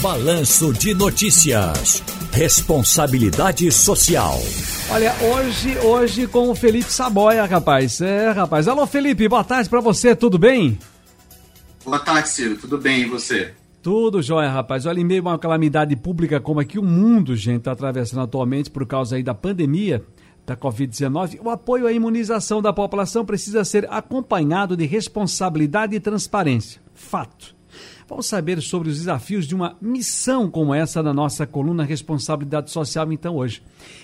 [0.00, 2.00] Balanço de Notícias.
[2.32, 4.38] Responsabilidade Social.
[4.88, 8.00] Olha, hoje, hoje com o Felipe Saboia, rapaz.
[8.00, 8.68] É, rapaz.
[8.68, 10.78] Alô, Felipe, boa tarde para você, tudo bem?
[11.84, 12.56] Boa tarde, Ciro.
[12.56, 13.52] Tudo bem e você?
[13.82, 14.86] Tudo jóia, rapaz.
[14.86, 18.22] Olha, em meio a uma calamidade pública como a que o mundo, gente, está atravessando
[18.22, 20.04] atualmente por causa aí da pandemia
[20.46, 26.80] da Covid-19, o apoio à imunização da população precisa ser acompanhado de responsabilidade e transparência.
[26.94, 27.60] Fato.
[28.12, 33.10] Vamos saber sobre os desafios de uma missão como essa na nossa coluna Responsabilidade Social,
[33.10, 33.62] então, hoje.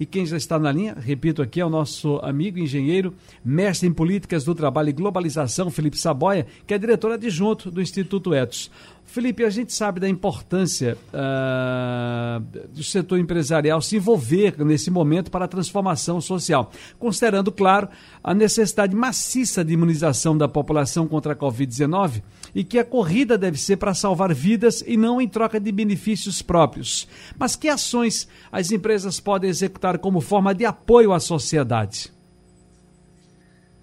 [0.00, 3.12] E quem já está na linha, repito aqui, é o nosso amigo engenheiro,
[3.44, 8.32] mestre em políticas do trabalho e globalização, Felipe Saboia, que é diretor adjunto do Instituto
[8.32, 8.70] Etos.
[9.10, 12.40] Felipe, a gente sabe da importância uh,
[12.72, 17.88] do setor empresarial se envolver nesse momento para a transformação social, considerando, claro,
[18.22, 22.22] a necessidade maciça de imunização da população contra a Covid-19
[22.54, 26.42] e que a corrida deve ser para salvar vidas e não em troca de benefícios
[26.42, 27.08] próprios.
[27.38, 32.12] Mas que ações as empresas podem executar como forma de apoio à sociedade?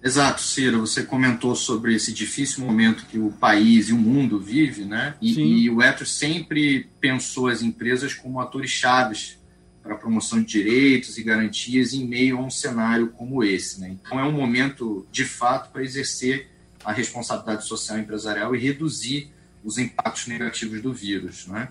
[0.02, 4.84] Exato, Ciro, você comentou sobre esse difícil momento que o país e o mundo vive,
[4.84, 5.16] né?
[5.20, 9.38] E, e o Etos sempre pensou as empresas como atores chaves
[9.82, 13.96] para a promoção de direitos e garantias em meio a um cenário como esse, né?
[14.00, 16.48] Então é um momento, de fato, para exercer
[16.84, 19.32] a responsabilidade social empresarial e reduzir
[19.68, 21.68] os impactos negativos do vírus, né?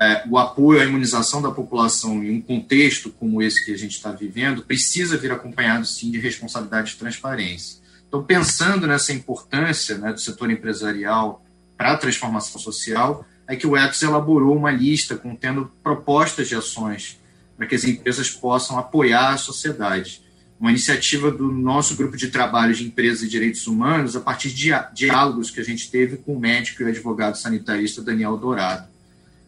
[0.00, 3.92] É, o apoio à imunização da população em um contexto como esse que a gente
[3.92, 7.80] está vivendo precisa vir acompanhado, sim, de responsabilidade e transparência.
[8.08, 11.44] Então, pensando nessa importância né, do setor empresarial
[11.76, 17.20] para a transformação social, é que o Etos elaborou uma lista contendo propostas de ações
[17.56, 20.22] para que as empresas possam apoiar a sociedade.
[20.60, 24.70] Uma iniciativa do nosso grupo de trabalho de empresas e direitos humanos, a partir de
[24.92, 28.86] diálogos que a gente teve com o médico e advogado sanitarista Daniel Dourado.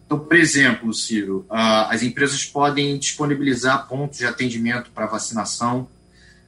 [0.06, 5.88] Então, por exemplo, Ciro, as empresas podem disponibilizar pontos de atendimento para vacinação,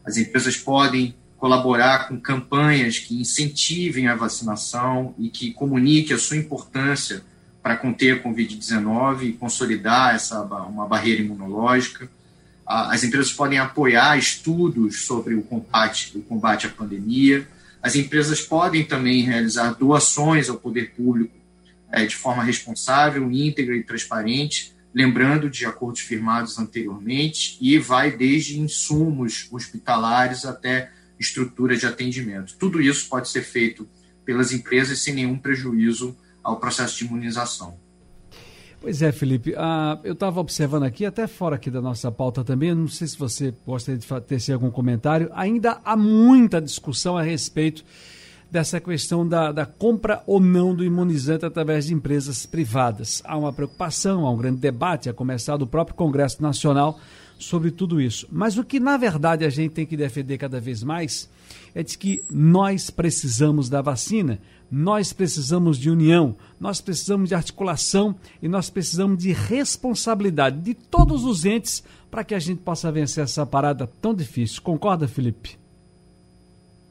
[0.04, 6.38] as empresas podem colaborar com campanhas que incentivem a vacinação e que comuniquem a sua
[6.38, 7.22] importância
[7.62, 12.08] para conter a Covid-19 e consolidar essa uma barreira imunológica.
[12.66, 17.46] As empresas podem apoiar estudos sobre o combate, o combate à pandemia.
[17.82, 21.34] As empresas podem também realizar doações ao poder público
[21.92, 28.58] é, de forma responsável, íntegra e transparente, lembrando de acordos firmados anteriormente, e vai desde
[28.58, 32.56] insumos hospitalares até estrutura de atendimento.
[32.58, 33.88] Tudo isso pode ser feito
[34.24, 37.78] pelas empresas sem nenhum prejuízo ao processo de imunização.
[38.84, 39.54] Pois é, Felipe.
[39.56, 43.18] Ah, eu estava observando aqui, até fora aqui da nossa pauta também, não sei se
[43.18, 47.82] você gostaria de ter algum comentário, ainda há muita discussão a respeito
[48.50, 53.22] dessa questão da, da, compra ou não do imunizante através de empresas privadas.
[53.24, 57.00] Há uma preocupação, há um grande debate, a começar do próprio Congresso Nacional
[57.38, 58.26] sobre tudo isso.
[58.30, 61.28] Mas o que, na verdade, a gente tem que defender cada vez mais
[61.74, 64.38] é de que nós precisamos da vacina,
[64.70, 71.24] nós precisamos de união, nós precisamos de articulação e nós precisamos de responsabilidade de todos
[71.24, 74.62] os entes para que a gente possa vencer essa parada tão difícil.
[74.62, 75.58] Concorda, Felipe?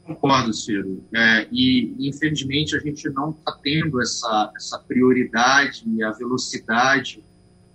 [0.03, 1.01] Concordo, Ciro.
[1.15, 7.23] É, e, infelizmente, a gente não está tendo essa, essa prioridade e a velocidade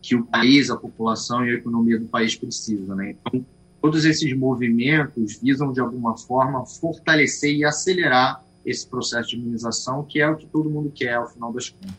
[0.09, 2.95] que o país, a população e a economia do país precisa.
[2.95, 3.15] Né?
[3.21, 3.45] Então,
[3.79, 10.19] todos esses movimentos visam, de alguma forma, fortalecer e acelerar esse processo de imunização, que
[10.19, 11.95] é o que todo mundo quer, ao final das contas.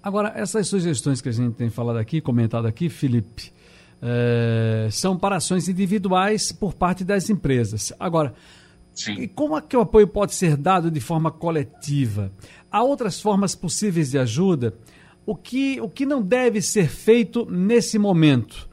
[0.00, 3.52] Agora, essas sugestões que a gente tem falado aqui, comentado aqui, Felipe,
[4.00, 7.92] é, são para ações individuais por parte das empresas.
[7.98, 8.34] Agora,
[8.94, 9.28] Sim.
[9.28, 12.32] Como é que o apoio pode ser dado de forma coletiva?
[12.68, 14.74] Há outras formas possíveis de ajuda?
[15.28, 18.66] O que, o que não deve ser feito nesse momento?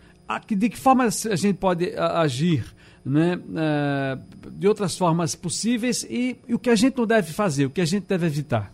[0.47, 2.65] De que forma a gente pode agir
[3.03, 4.17] né, é,
[4.53, 7.81] de outras formas possíveis e, e o que a gente não deve fazer, o que
[7.81, 8.73] a gente deve evitar?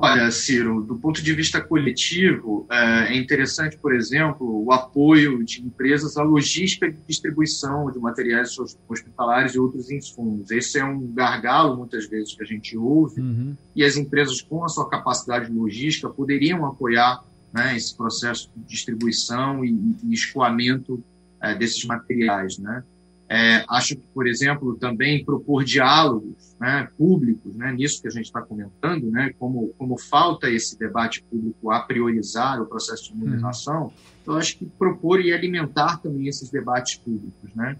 [0.00, 5.60] Olha, Ciro, do ponto de vista coletivo, é, é interessante, por exemplo, o apoio de
[5.60, 8.56] empresas à logística e distribuição de materiais
[8.88, 10.52] hospitalares e outros insumos.
[10.52, 13.56] Esse é um gargalo, muitas vezes, que a gente ouve, uhum.
[13.74, 19.64] e as empresas, com a sua capacidade logística, poderiam apoiar né, esse processo de distribuição
[19.64, 21.02] e, e escoamento
[21.42, 22.56] é, desses materiais.
[22.56, 22.84] Né?
[23.28, 28.24] É, acho que, por exemplo, também propor diálogos né, públicos, né, nisso que a gente
[28.24, 33.86] está comentando, né, como, como falta esse debate público a priorizar o processo de imunização,
[33.86, 33.92] hum.
[34.28, 37.54] eu acho que propor e alimentar também esses debates públicos.
[37.54, 37.76] Né?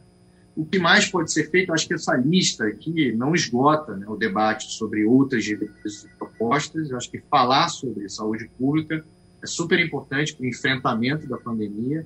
[0.58, 1.72] o que mais pode ser feito?
[1.72, 6.92] Acho que essa lista aqui não esgota né, o debate sobre outras diretrizes e propostas.
[6.92, 9.04] Acho que falar sobre saúde pública
[9.40, 12.04] é super importante para o enfrentamento da pandemia,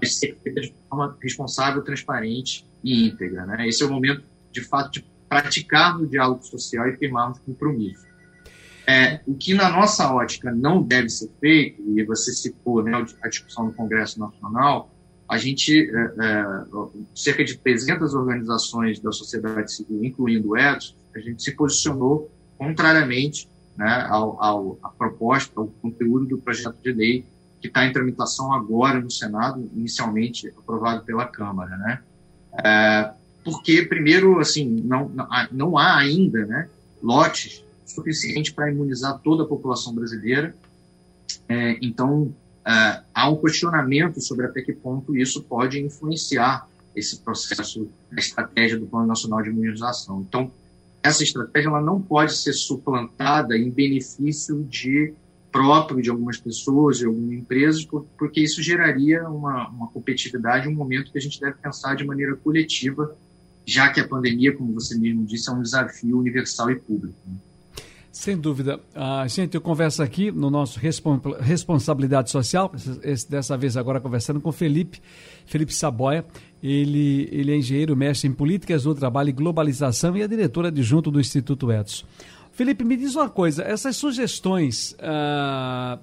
[0.00, 3.46] mas ser feita de forma responsável, transparente e íntegra.
[3.46, 3.68] Né?
[3.68, 4.22] Esse é o momento,
[4.52, 8.06] de fato, de praticarmos o diálogo social e firmarmos compromisso.
[8.86, 13.28] É, o que, na nossa ótica, não deve ser feito, e você citou né, a
[13.28, 14.90] discussão no Congresso Nacional,
[15.28, 16.44] a gente, é, é,
[17.14, 23.46] cerca de 300 organizações da sociedade civil, incluindo o EDS, a gente se posicionou contrariamente
[23.76, 27.26] né, ao, ao, à proposta, ao conteúdo do projeto de lei
[27.60, 31.76] que está em tramitação agora no Senado, inicialmente aprovado pela Câmara.
[31.76, 32.00] Né?
[32.64, 33.10] É,
[33.44, 35.10] porque, primeiro, assim, não,
[35.50, 36.68] não há ainda né,
[37.02, 40.54] lotes suficientes para imunizar toda a população brasileira.
[41.48, 47.88] É, então, uh, há um questionamento sobre até que ponto isso pode influenciar esse processo,
[48.12, 50.24] a estratégia do Plano Nacional de Imunização.
[50.28, 50.50] Então,
[51.02, 55.14] essa estratégia ela não pode ser suplantada em benefício de
[55.58, 57.84] próprio de algumas pessoas, de algumas empresas,
[58.16, 62.36] porque isso geraria uma, uma competitividade, um momento que a gente deve pensar de maneira
[62.36, 63.16] coletiva,
[63.66, 67.18] já que a pandemia, como você mesmo disse, é um desafio universal e público.
[67.26, 67.34] Né?
[68.12, 68.80] Sem dúvida.
[68.94, 70.78] A gente eu converso aqui no nosso
[71.40, 72.72] Responsabilidade Social,
[73.02, 75.00] esse, dessa vez agora conversando com Felipe,
[75.44, 76.24] Felipe Saboia.
[76.62, 81.10] Ele, ele é engenheiro, mestre em políticas do trabalho e globalização e é diretor adjunto
[81.10, 82.06] do Instituto Edson.
[82.58, 85.96] Felipe, me diz uma coisa, essas sugestões ah,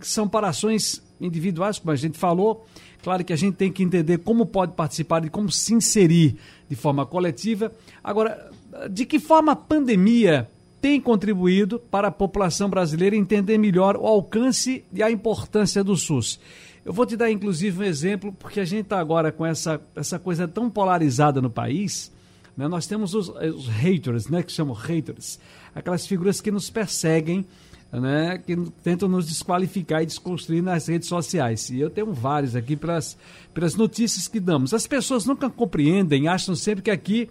[0.00, 2.66] são para ações individuais, como a gente falou,
[3.02, 6.36] claro que a gente tem que entender como pode participar e como se inserir
[6.68, 7.72] de forma coletiva.
[8.02, 8.50] Agora,
[8.90, 10.46] de que forma a pandemia
[10.78, 16.38] tem contribuído para a população brasileira entender melhor o alcance e a importância do SUS.
[16.84, 20.18] Eu vou te dar, inclusive, um exemplo, porque a gente está agora com essa, essa
[20.18, 22.12] coisa tão polarizada no país.
[22.56, 22.68] Né?
[22.68, 24.42] Nós temos os, os haters, né?
[24.42, 25.38] que chamam haters,
[25.74, 27.44] aquelas figuras que nos perseguem,
[27.92, 28.38] né?
[28.38, 31.70] que tentam nos desqualificar e desconstruir nas redes sociais.
[31.70, 33.16] E eu tenho vários aqui pelas,
[33.52, 34.72] pelas notícias que damos.
[34.72, 37.28] As pessoas nunca compreendem, acham sempre que aqui,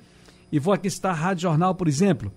[0.51, 2.31] e vou aqui citar a Rádio Jornal, por exemplo,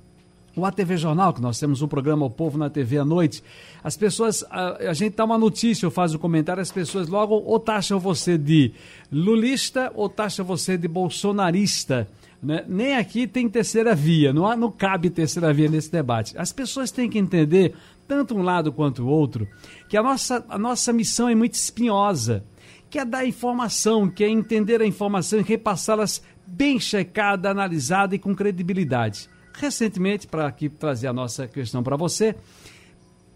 [0.57, 3.45] o ATV Jornal, que nós temos um programa O Povo na TV à noite,
[3.85, 7.35] as pessoas, a, a gente dá uma notícia ou faz um comentário, as pessoas logo
[7.35, 8.73] ou taxam você de
[9.13, 12.09] lulista ou taxam você de bolsonarista.
[12.47, 12.65] Né?
[12.69, 16.39] Nem aqui tem terceira via, não, há, não cabe terceira via nesse debate.
[16.39, 17.75] As pessoas têm que entender,
[18.07, 19.49] tanto um lado quanto o outro,
[19.89, 22.45] que a nossa, a nossa missão é muito espinhosa,
[22.89, 28.19] que é dar informação, que é entender a informação e repassá-las bem checada, analisada e
[28.19, 29.29] com credibilidade.
[29.53, 32.37] Recentemente, para aqui trazer a nossa questão para você,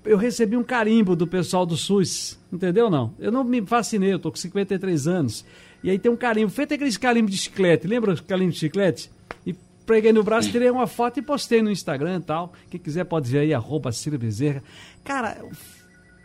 [0.05, 3.13] eu recebi um carimbo do pessoal do SUS, entendeu não?
[3.19, 5.45] Eu não me fascinei, eu tô com 53 anos.
[5.83, 9.11] E aí tem um carimbo, feito aqueles carimbos de chiclete, lembra o carimbo de chiclete?
[9.47, 9.55] E
[9.87, 12.53] preguei no braço, tirei uma foto e postei no Instagram e tal.
[12.69, 14.63] Quem quiser pode ver aí, arroba Ciro Bezerra.
[15.03, 15.43] Cara,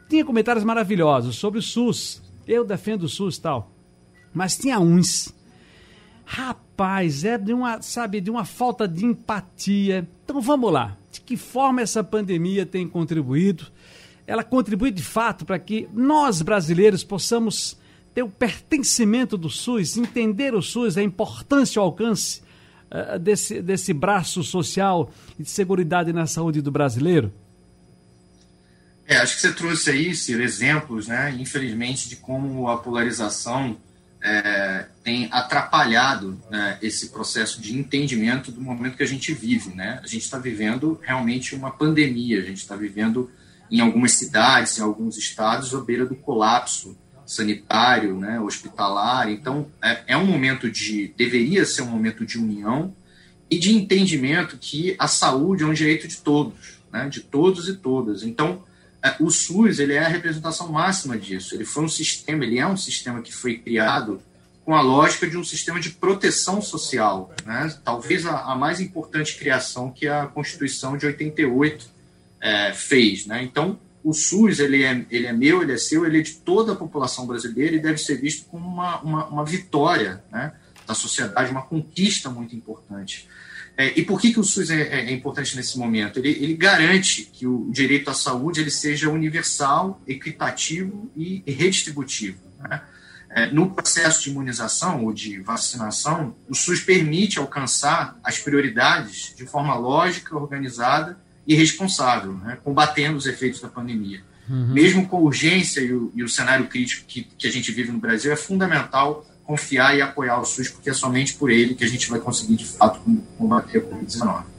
[0.10, 2.22] tinha comentários maravilhosos sobre o SUS.
[2.48, 3.72] Eu defendo o SUS e tal.
[4.34, 5.34] Mas tinha uns
[6.26, 10.08] Rapaz, é de uma, sabe, de uma falta de empatia.
[10.24, 10.98] Então vamos lá.
[11.12, 13.68] De que forma essa pandemia tem contribuído?
[14.26, 17.78] Ela contribui de fato para que nós brasileiros possamos
[18.16, 22.42] ter o pertencimento do SUS, entender o SUS, a importância e o alcance
[22.90, 27.32] uh, desse, desse braço social e de segurança na saúde do brasileiro?
[29.06, 33.78] É, acho que você trouxe aí, Ciro, exemplos, né, infelizmente, de como a polarização
[34.24, 39.76] é, tem atrapalhado né, esse processo de entendimento do momento que a gente vive.
[39.76, 40.00] Né?
[40.02, 43.30] A gente está vivendo realmente uma pandemia, a gente está vivendo
[43.70, 49.30] em algumas cidades, em alguns estados, à beira do colapso sanitário, né, hospitalar.
[49.30, 51.14] Então, é, é um momento de.
[51.18, 52.96] deveria ser um momento de união
[53.50, 57.76] e de entendimento que a saúde é um direito de todos, né, de todos e
[57.76, 58.24] todas.
[58.24, 58.64] Então,
[59.04, 61.54] é, o SUS ele é a representação máxima disso.
[61.54, 64.22] Ele foi um sistema, ele é um sistema que foi criado
[64.66, 67.72] com a lógica de um sistema de proteção social, né?
[67.84, 71.88] talvez a, a mais importante criação que a Constituição de 88
[72.42, 73.28] é, fez.
[73.28, 73.44] Né?
[73.44, 76.74] Então, o SUS ele é, ele é meu, ele é seu, ele é de toda
[76.74, 80.54] a população brasileira e deve ser visto como uma, uma, uma vitória né,
[80.86, 83.28] da sociedade, uma conquista muito importante.
[83.76, 86.20] É, e por que, que o SUS é, é, é, importante nesse momento?
[86.20, 92.40] Ele, ele, garante que o direito à saúde ele seja universal, equitativo e redistributivo.
[92.60, 92.82] Né?
[93.32, 99.48] É, no processo de imunização ou de vacinação, o SUS permite alcançar as prioridades de
[99.48, 102.58] forma lógica, organizada e responsável, né?
[102.64, 104.22] combatendo os efeitos da pandemia.
[104.50, 104.74] Uhum.
[104.74, 107.92] Mesmo com a urgência e o, e o cenário crítico que, que a gente vive
[107.92, 111.84] no Brasil, é fundamental confiar e apoiar o SUS, porque é somente por ele que
[111.84, 113.00] a gente vai conseguir, de fato,
[113.38, 114.55] combater a Covid-19.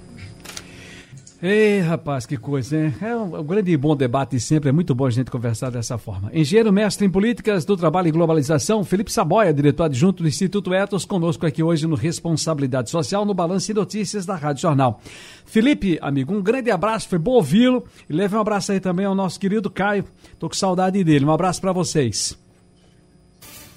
[1.43, 2.95] Ei, rapaz, que coisa, hein?
[2.99, 6.31] É um, grande e bom debate sempre, é muito bom a gente conversar dessa forma.
[6.33, 11.05] Engenheiro mestre em políticas do trabalho e globalização, Felipe Saboia, diretor adjunto do Instituto Etos,
[11.05, 14.99] conosco aqui hoje no Responsabilidade Social, no Balanço e Notícias da Rádio Jornal.
[15.45, 19.14] Felipe, amigo, um grande abraço, foi bom ouvi-lo e leve um abraço aí também ao
[19.14, 20.07] nosso querido Caio,
[20.38, 22.37] tô com saudade dele, um abraço para vocês.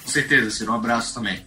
[0.06, 1.42] Com certeza, Ciro, um abraço também.